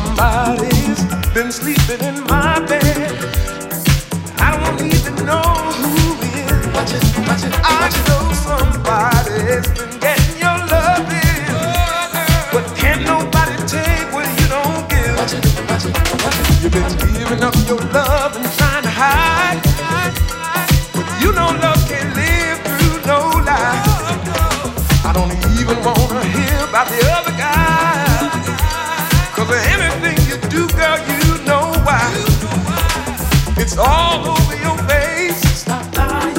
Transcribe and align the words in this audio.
Somebody's 0.00 1.04
been 1.34 1.52
sleeping 1.52 2.00
in 2.00 2.24
my 2.24 2.58
bed. 2.66 3.12
I 4.38 4.56
don't 4.56 4.80
even 4.80 5.26
know 5.26 5.44
who 5.76 6.16
is. 6.24 6.66
Watch 6.72 6.92
it, 6.96 7.04
watch 7.28 7.44
it. 7.44 7.52
I 7.62 7.88
know 8.08 8.24
somebody's 8.48 9.68
been 9.76 9.92
getting 10.00 10.36
your 10.40 10.56
love 10.72 11.04
in. 11.04 11.52
But 12.52 12.64
can't 12.80 13.02
nobody 13.04 13.56
take 13.68 14.08
what 14.14 14.24
you 14.40 14.46
don't 14.48 14.88
give. 14.88 15.16
Watch 15.20 15.34
it, 15.36 15.44
watch 15.68 15.84
it, 15.84 15.94
watch 16.24 16.38
it. 16.40 16.62
You've 16.62 16.72
been 16.72 16.96
giving 17.12 17.44
up 17.44 17.54
your 17.68 17.80
love 17.92 18.36
and 18.36 18.48
trying 18.56 18.84
to 18.84 18.92
hide. 19.02 19.60
But 20.96 21.06
you 21.20 21.30
know 21.32 21.52
love 21.60 21.80
can't 21.88 22.10
live 22.16 22.58
through 22.64 22.96
no 23.04 23.20
lie. 23.44 23.84
I 25.04 25.12
don't 25.12 25.32
even 25.60 25.76
wanna 25.84 26.24
hear 26.24 26.56
about 26.68 26.88
the 26.88 27.00
other. 27.12 27.39
It's 33.72 33.78
all 33.78 34.28
over 34.30 34.56
your 34.56 34.76
face. 34.88 35.40
Stop 35.60 35.96
lying. 35.96 36.34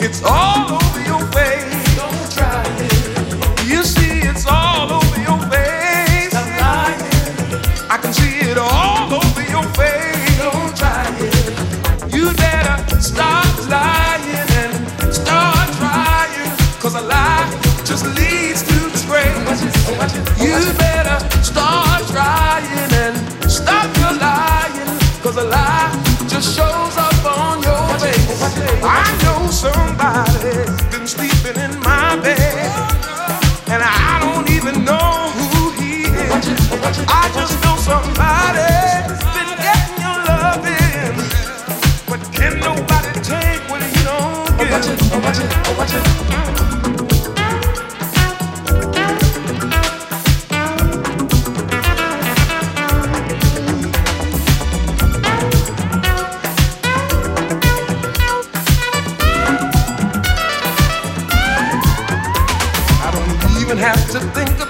It's 0.00 0.22
all. 0.24 0.71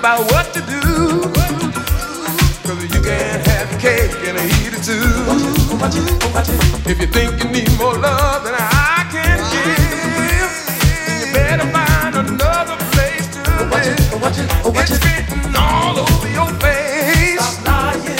about 0.02 0.32
what 0.32 0.52
to 0.52 0.58
do. 0.62 0.80
Cause 2.66 2.82
you 2.82 3.00
can't 3.06 3.46
have 3.46 3.70
cake 3.80 4.10
and 4.26 4.36
eat 4.58 4.74
it 4.74 4.82
too. 4.82 4.98
If 6.90 6.98
you 7.00 7.06
think 7.06 7.38
you 7.40 7.48
need 7.48 7.70
more 7.78 7.96
love 7.96 8.42
than 8.42 8.54
I 8.58 9.06
can 9.14 9.38
give, 9.54 10.52
then 10.98 11.20
you 11.22 11.32
better 11.32 11.68
find 11.70 12.16
another 12.16 12.76
place 12.90 13.28
to 13.30 13.42
live. 13.70 14.74
It's 14.82 14.98
written 15.06 15.54
all 15.54 15.96
over 15.96 16.28
your 16.34 16.50
face. 16.58 17.38
Stop 17.38 17.94
lying. 17.94 18.18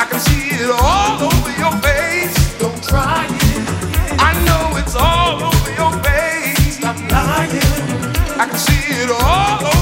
I 0.00 0.06
can 0.08 0.20
see 0.20 0.56
it 0.56 0.70
all 0.72 1.20
over 1.20 1.52
your 1.60 1.74
face. 1.84 2.34
Don't 2.58 2.82
try 2.82 3.26
it. 3.28 4.18
I 4.18 4.32
know 4.46 4.78
it's 4.80 4.96
all 4.96 5.52
over 5.52 5.70
your 5.76 5.92
face. 6.02 6.78
Stop 6.78 6.96
lying. 7.12 7.60
I 8.40 8.46
can 8.48 8.58
see 8.58 9.04
it 9.04 9.10
all 9.10 9.66
over 9.66 9.73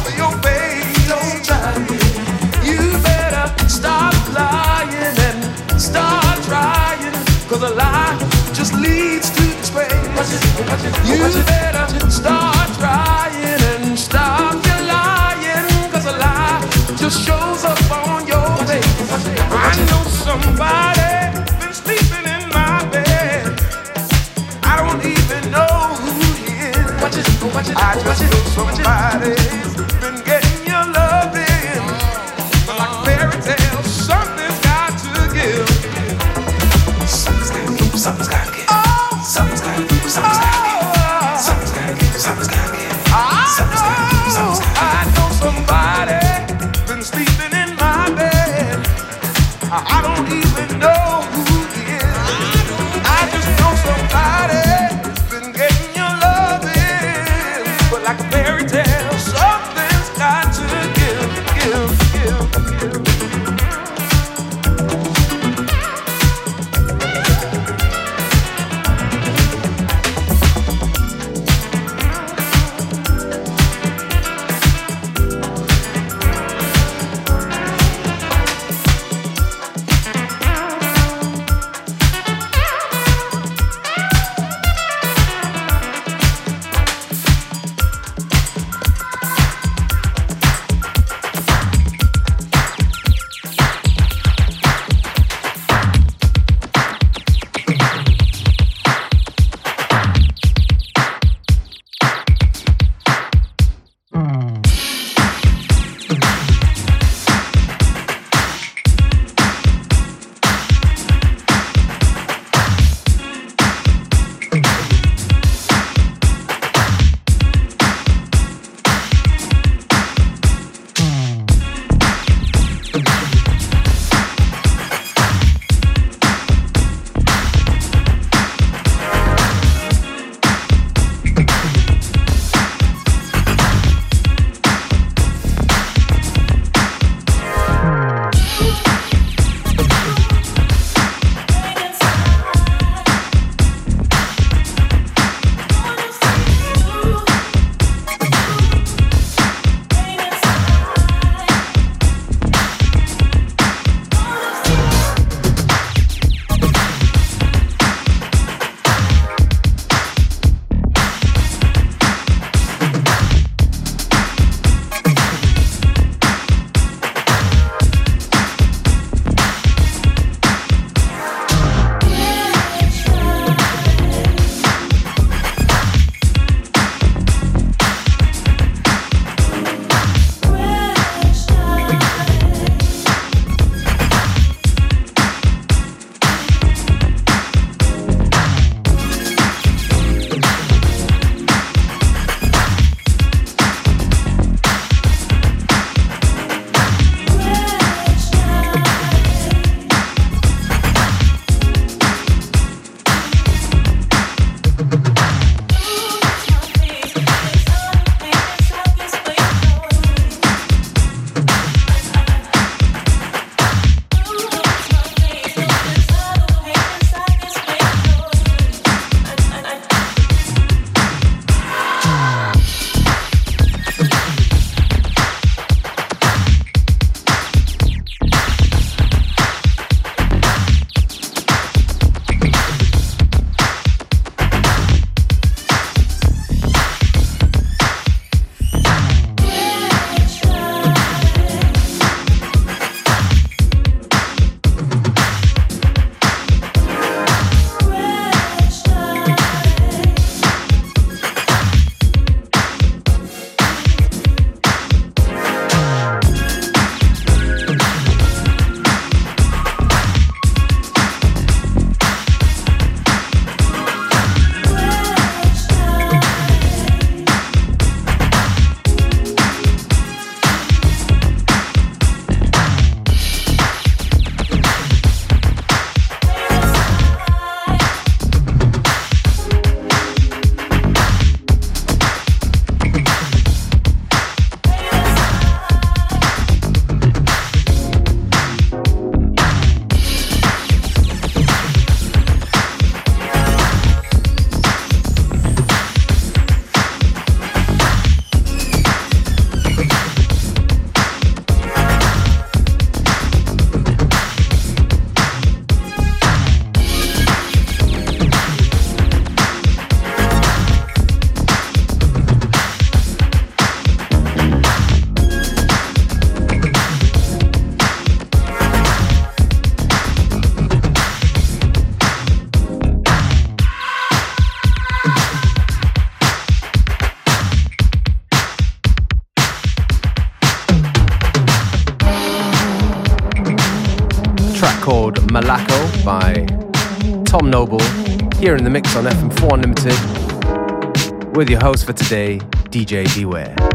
with 341.42 341.50
your 341.50 341.60
host 341.60 341.84
for 341.84 341.92
today, 341.92 342.38
DJ 342.70 343.12
Beware. 343.16 343.71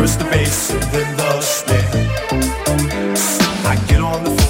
First 0.00 0.18
the 0.18 0.24
bass 0.30 0.70
and 0.70 0.82
then 0.84 1.16
the 1.18 1.40
snare. 1.42 1.90
I 3.66 3.76
get 3.86 4.00
on 4.00 4.24
the 4.24 4.49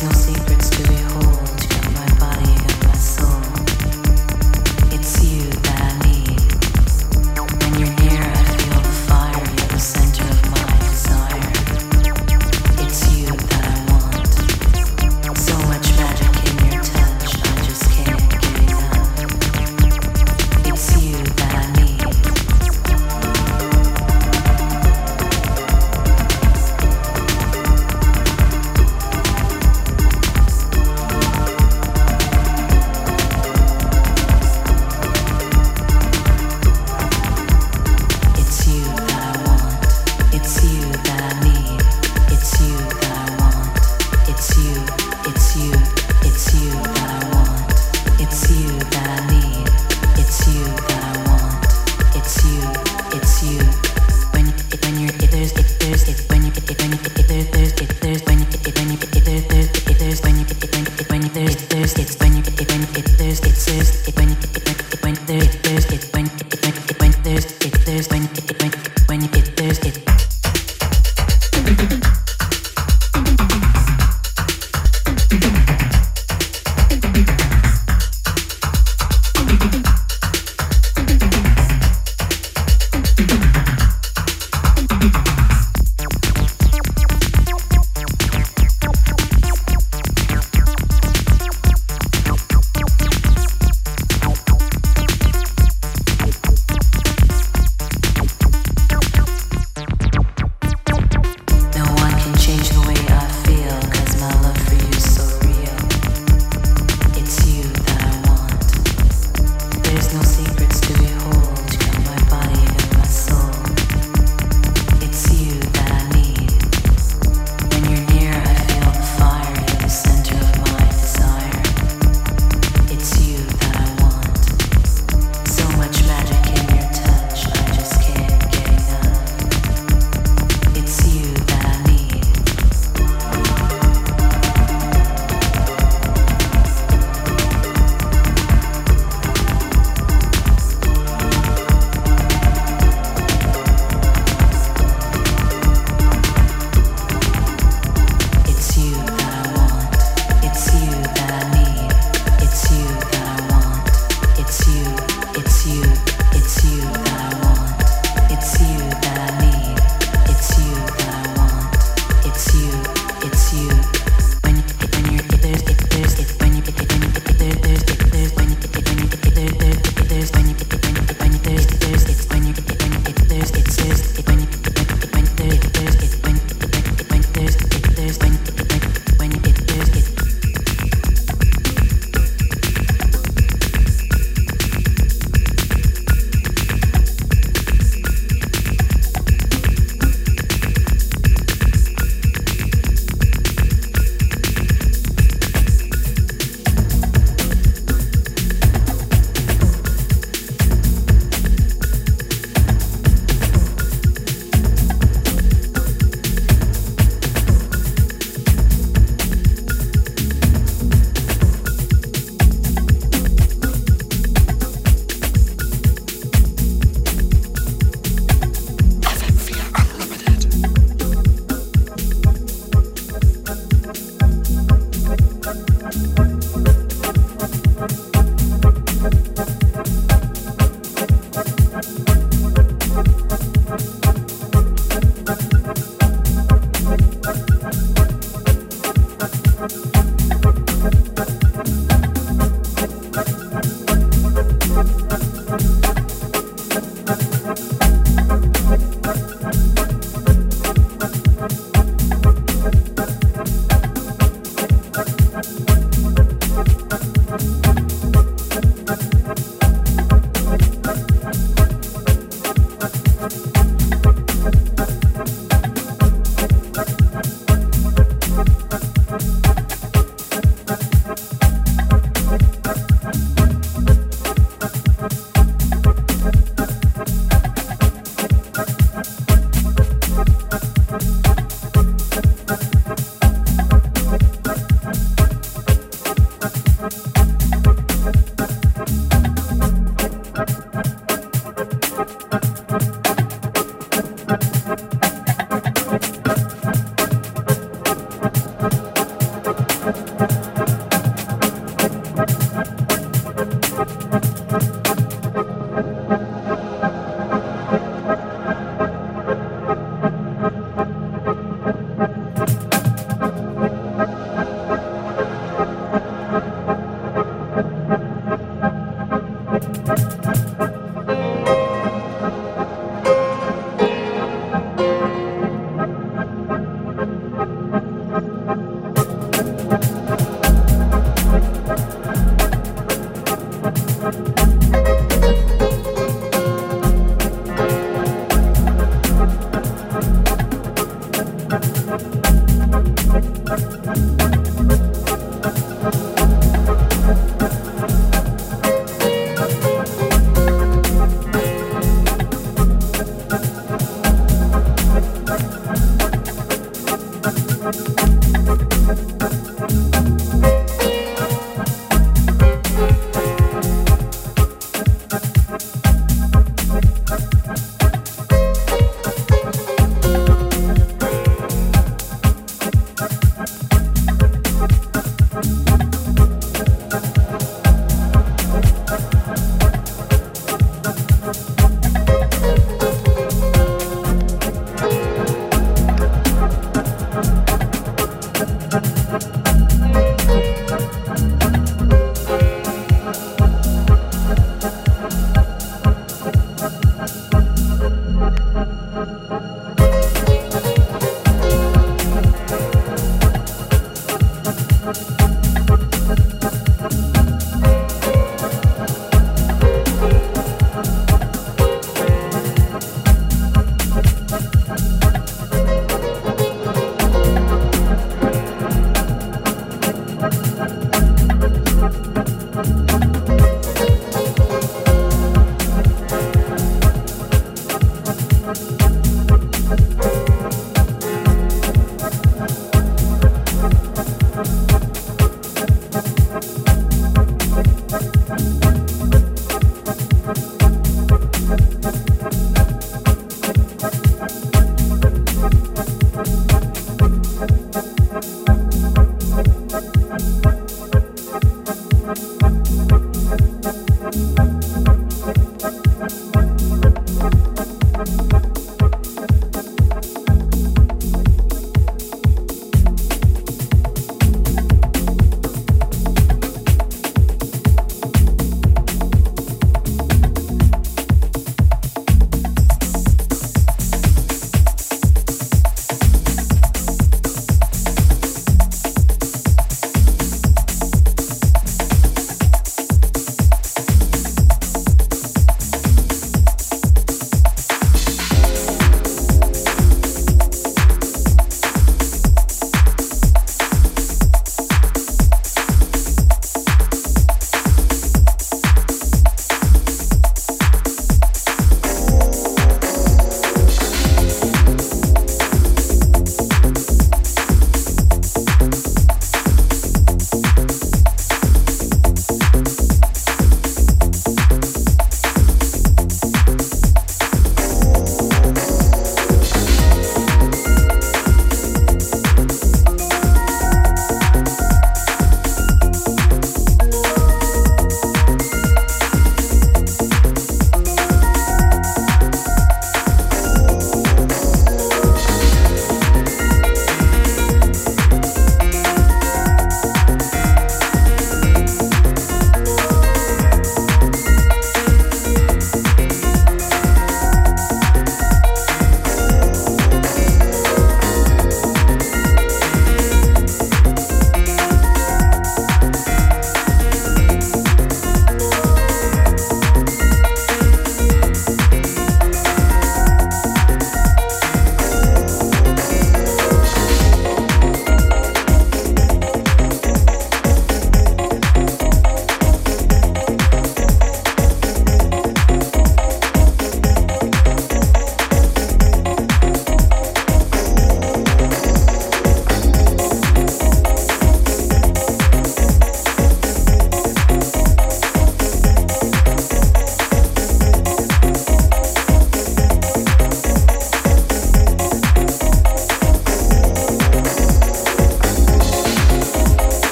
danser. 0.00 0.39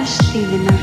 Undir 0.00 0.06
fjallslíðina 0.06 0.79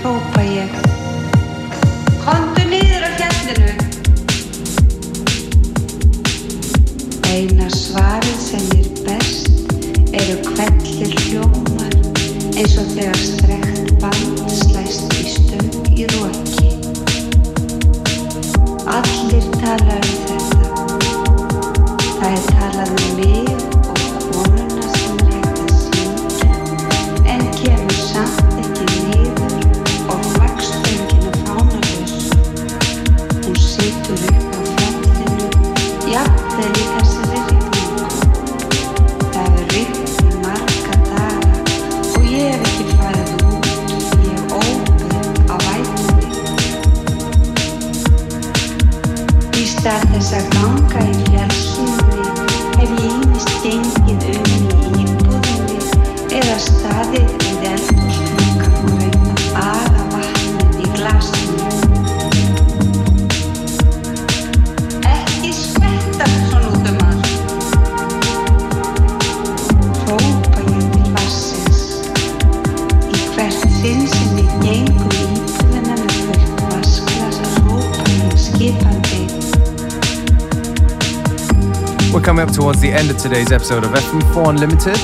today's 83.30 83.52
episode 83.52 83.84
of 83.84 83.92
FM4 83.92 84.50
Unlimited. 84.52 84.96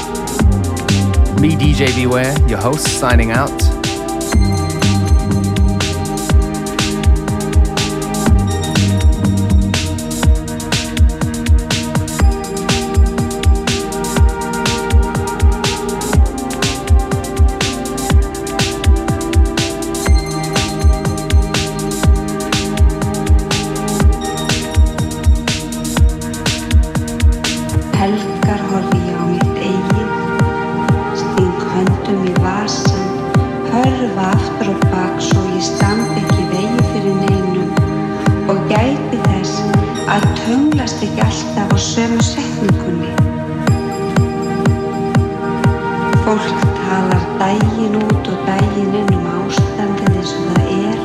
Me, 1.42 1.58
DJ 1.58 1.94
Beware, 1.94 2.34
your 2.48 2.60
host, 2.60 2.88
signing 2.88 3.32
out. 3.32 3.73
Að 40.44 40.50
tönglast 40.50 41.04
ekki 41.04 41.22
alltaf 41.24 41.72
á 41.72 41.78
sömu 41.80 42.24
setningunni. 42.24 43.12
Fólk 46.24 46.64
talar 46.80 47.24
daginn 47.40 47.96
út 47.96 48.28
og 48.28 48.40
daginn 48.48 48.96
inn 49.00 49.14
um 49.16 49.30
ástandið 49.38 50.18
eins 50.20 50.34
og 50.36 50.50
það 50.50 50.66
er 50.74 51.00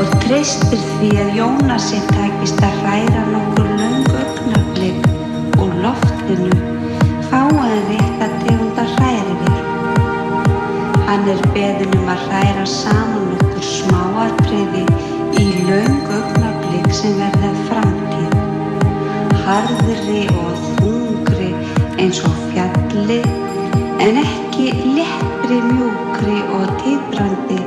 og 0.00 0.12
treystir 0.24 0.82
því 0.98 1.10
að 1.22 1.32
Jónasi 1.38 2.00
takist 2.10 2.60
að 2.66 2.76
hræra 2.82 3.24
nokkur 3.30 3.72
löng 3.80 4.12
augnablik 4.20 5.08
úr 5.62 5.72
loftinu 5.84 6.52
fáaði 7.30 7.80
rétt 7.88 8.26
að 8.26 8.36
tegunda 8.44 8.86
hræri 8.96 9.38
við. 9.40 9.64
Hann 11.08 11.32
er 11.36 11.42
beðin 11.56 11.98
um 12.02 12.12
að 12.16 12.28
hræra 12.28 12.68
saman 12.68 13.32
nokkur 13.32 13.66
smáatriði 13.70 14.86
í 15.40 15.48
löng 15.70 16.00
augnablik 16.20 16.92
sem 17.00 17.16
verða 17.20 17.56
framtíð. 17.64 17.91
Harðri 19.42 20.26
og 20.38 20.58
þungri 20.78 21.48
eins 21.98 22.20
og 22.22 22.34
fjalli 22.52 23.16
en 24.02 24.20
ekki 24.20 24.68
lettri, 24.94 25.56
mjúkri 25.66 26.36
og 26.54 26.68
titrandi 26.82 27.58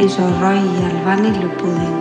eins 0.00 0.16
og 0.22 0.42
Royal 0.42 0.96
Vanillubúðing. 1.06 2.00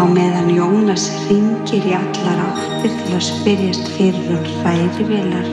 Á 0.00 0.02
meðan 0.08 0.48
Jónas 0.56 1.04
ringir 1.28 1.84
í 1.90 1.92
allar 1.98 2.40
áttir 2.46 2.96
til 3.02 3.18
að 3.18 3.26
spyrjast 3.28 3.92
fyrir 3.98 4.32
um 4.38 4.48
hrærivélar, 4.62 5.52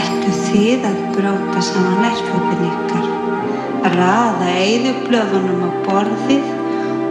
ættu 0.00 0.36
þið 0.50 0.84
að 0.90 1.00
bróta 1.16 1.64
saman 1.70 1.96
nærföpun 2.04 2.68
ykkar, 2.68 3.08
raða 3.96 4.52
eyðublöðunum 4.66 5.64
á 5.64 5.70
borðið 5.88 6.52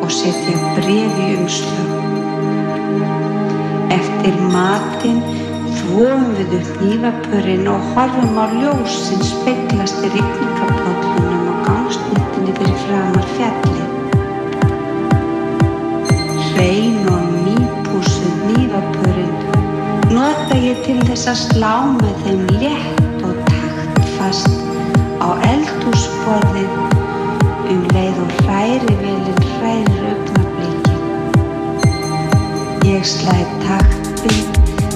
og 0.03 0.15
setja 0.21 0.55
bref 0.77 1.19
í 1.25 1.33
umslög. 1.39 1.92
Eftir 4.23 4.39
matinn 4.53 5.17
þvóum 5.75 6.29
við 6.37 6.53
upp 6.55 6.77
nývapurinn 6.79 7.65
og 7.67 7.87
horfum 7.91 8.37
á 8.39 8.47
ljós 8.55 8.93
sem 9.09 9.19
speglast 9.27 9.99
í 9.99 10.11
rigningapállunum 10.13 11.49
á 11.51 11.55
gangsnittinni 11.65 12.53
fyrir 12.55 12.77
framar 12.85 13.25
fjallið. 13.33 13.91
Hrein 16.45 17.03
og 17.11 17.25
nýpúsuð 17.33 18.37
nývapurinn 18.53 19.35
nota 20.15 20.55
ég 20.55 20.79
til 20.87 20.95
þess 21.09 21.27
að 21.33 21.39
slá 21.41 21.73
með 21.97 22.15
þeim 22.23 22.43
létt 22.61 23.19
og 23.27 23.35
taktfast 23.49 24.55
á 25.19 25.35
eldhúsborðið 25.49 26.71
um 27.73 27.83
leið 27.91 28.23
og 28.23 28.31
hrærivelin 28.39 29.43
hrærir 29.57 30.01
augnablikin. 30.13 31.03
Ég 32.87 33.03
slæði 33.17 33.51
taktin 33.67 34.02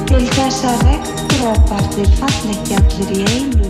til 0.07 0.23
þess 0.35 0.63
að 0.69 0.83
regndróparnir 0.87 2.13
fall 2.19 2.51
ekki 2.53 2.77
allir 2.79 3.15
í 3.17 3.25
einu 3.33 3.66